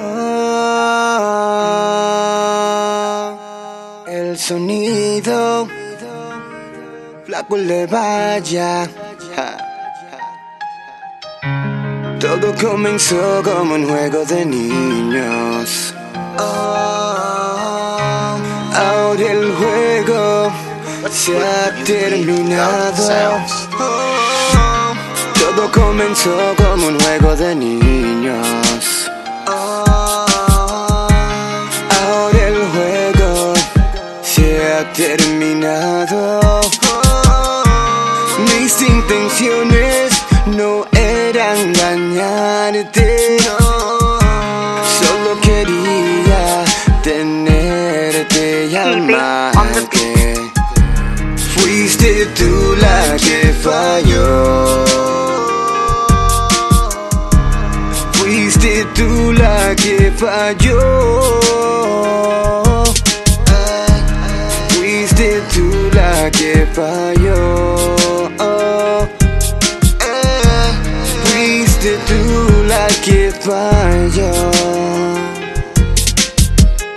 Ah, 0.00 1.74
el 4.06 4.38
sonido, 4.38 5.66
flaco 7.26 7.56
le 7.56 7.86
vaya. 7.86 8.88
Todo 12.20 12.54
comenzó 12.60 13.42
como 13.42 13.74
un 13.74 13.88
juego 13.88 14.24
de 14.24 14.44
niños. 14.44 15.94
Ah, 16.38 18.36
ahora 18.74 19.32
el 19.32 19.52
juego 19.54 20.52
se 21.10 21.36
ha 21.38 21.74
terminado. 21.84 23.44
Todo 25.34 25.70
comenzó 25.72 26.54
como 26.56 26.88
un 26.88 26.98
juego 27.00 27.34
de 27.36 27.54
niños. 27.54 28.97
Mis 38.68 38.82
intenciones 38.82 40.12
no 40.44 40.84
eran 40.92 41.56
engañarte. 41.56 43.38
Solo 45.00 45.40
quería 45.40 46.64
tenerte 47.02 48.66
y 48.66 48.76
amarte. 48.76 50.34
Fuiste 51.54 52.26
tú 52.36 52.76
la 52.78 53.16
que 53.16 53.54
falló. 53.64 54.84
Fuiste 58.12 58.86
tú 58.94 59.32
la 59.32 59.74
que 59.76 60.12
falló. 60.14 61.40
Fuiste 64.68 65.40
tú 65.54 65.88
la 65.94 66.30
que 66.30 66.66
falló. 66.74 67.57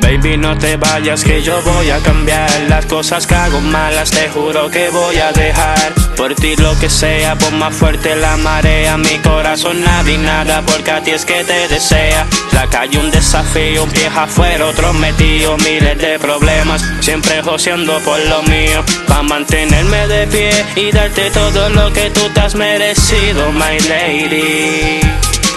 Baby, 0.01 0.35
no 0.35 0.57
te 0.57 0.75
vayas 0.75 1.23
que 1.23 1.41
yo 1.41 1.61
voy 1.61 1.89
a 1.89 1.99
cambiar. 1.99 2.49
Las 2.67 2.85
cosas 2.87 3.25
que 3.25 3.35
hago 3.35 3.61
malas 3.61 4.11
te 4.11 4.27
juro 4.27 4.69
que 4.69 4.89
voy 4.89 5.17
a 5.17 5.31
dejar. 5.31 5.93
Por 6.17 6.35
ti 6.35 6.57
lo 6.57 6.77
que 6.77 6.89
sea, 6.89 7.37
por 7.37 7.53
más 7.53 7.73
fuerte 7.73 8.17
la 8.17 8.35
marea. 8.35 8.97
Mi 8.97 9.17
corazón 9.19 9.81
nada 9.81 10.11
y 10.11 10.17
nada 10.17 10.61
porque 10.65 10.91
a 10.91 11.01
ti 11.01 11.11
es 11.11 11.23
que 11.23 11.41
te 11.45 11.69
desea. 11.69 12.27
La 12.51 12.67
calle 12.67 12.99
un 12.99 13.11
desafío, 13.11 13.85
un 13.85 13.89
pie 13.89 14.07
afuera, 14.07 14.65
otro 14.65 14.91
metido. 14.91 15.55
Miles 15.57 15.97
de 15.99 16.19
problemas, 16.19 16.83
siempre 16.99 17.41
joseando 17.41 17.97
por 17.99 18.19
lo 18.25 18.43
mío. 18.43 18.83
Pa' 19.07 19.23
mantenerme 19.23 20.05
de 20.07 20.27
pie 20.27 20.51
y 20.75 20.91
darte 20.91 21.31
todo 21.31 21.69
lo 21.69 21.93
que 21.93 22.09
tú 22.09 22.27
te 22.33 22.41
has 22.41 22.55
merecido, 22.55 23.53
my 23.53 23.79
lady 23.87 24.99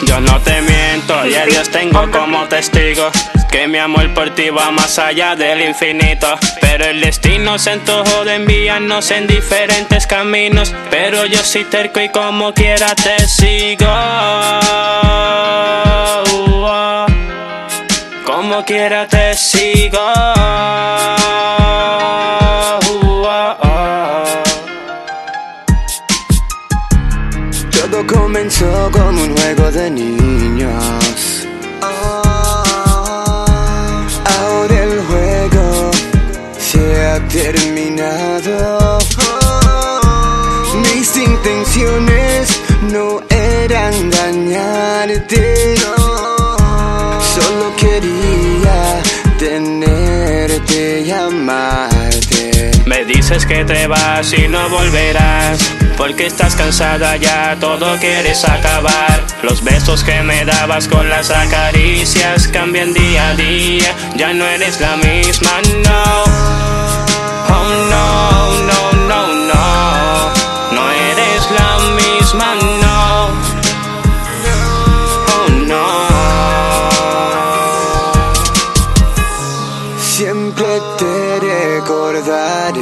yo 0.07 0.21
no 0.21 0.41
te 0.41 0.61
miento 0.63 1.27
y 1.27 1.35
a 1.35 1.47
Dios 1.47 1.69
tengo 1.71 2.11
como 2.11 2.45
testigo 2.49 3.11
que 3.51 3.69
mi 3.69 3.79
amor 3.79 4.13
por 4.15 4.31
ti 4.35 4.51
va 4.51 4.73
más 4.73 4.99
allá 4.99 5.37
del 5.37 5.61
infinito. 5.61 6.27
Pero 6.61 6.87
el 6.87 7.01
destino 7.01 7.59
se 7.59 7.71
antojó 7.71 8.25
de 8.25 8.35
enviarnos 8.35 9.11
en 9.13 9.29
diferentes 9.29 10.07
caminos. 10.09 10.75
Pero 10.91 11.25
yo 11.27 11.39
soy 11.39 11.65
terco 11.65 12.01
y 12.01 12.09
como 12.09 12.53
quiera 12.53 12.95
te 12.97 13.29
sigo. 13.29 13.87
Como 18.25 18.65
quiera 18.65 19.07
te 19.07 19.35
sigo. 19.35 20.01
Todo 27.95 28.07
comenzó 28.09 28.91
como 28.91 29.23
un 29.23 29.37
juego 29.37 29.71
de 29.71 29.89
niños. 29.89 31.47
Ahora 34.25 34.83
el 34.83 35.01
juego 35.07 35.93
se 36.59 37.07
ha 37.07 37.29
terminado. 37.29 38.99
Mis 40.83 41.17
intenciones 41.17 42.49
no 42.91 43.23
eran 43.29 43.95
engañarte. 43.95 45.54
Dices 53.25 53.47
que 53.47 53.65
te 53.65 53.87
vas 53.87 54.35
y 54.35 54.49
no 54.49 54.69
volverás. 54.69 55.59
Porque 55.97 56.27
estás 56.27 56.55
cansada 56.57 57.17
ya, 57.17 57.57
todo 57.59 57.97
quieres 57.99 58.45
acabar. 58.45 59.25
Los 59.43 59.65
besos 59.65 60.05
que 60.05 60.21
me 60.23 60.45
dabas 60.45 60.89
con 60.89 61.09
las 61.09 61.31
acaricias 61.31 62.49
cambian 62.49 62.93
día 62.93 63.31
a 63.31 63.35
día. 63.35 63.95
Ya 64.17 64.35
no 64.35 64.47
eres 64.47 64.79
la 64.79 64.97
misma, 64.97 65.63
no. 65.85 66.34
Te 80.75 81.41
recordaré. 81.41 82.81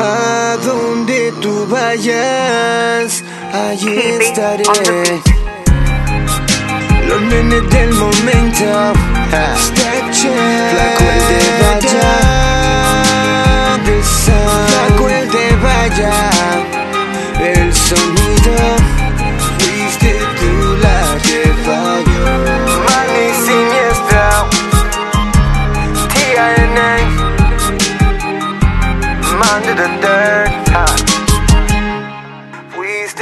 A 0.00 0.56
donde 0.64 1.32
tú 1.42 1.66
vayas, 1.68 3.22
allí 3.52 3.98
estaré. 4.20 4.64
Los 7.06 7.20
nenes 7.20 7.70
del 7.70 7.92
momento, 7.92 8.92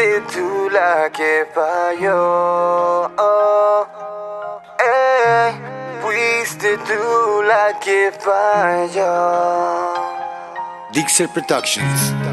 Fuiste 0.00 0.22
tú 0.32 0.70
la 0.70 1.10
que 1.12 1.46
falló. 1.54 3.10
Eh, 4.78 5.52
fuiste 6.00 6.78
tú 6.78 7.42
la 7.42 7.78
que 7.78 8.10
falló. 8.18 9.92
Dixel 10.94 11.28
Productions. 11.28 12.29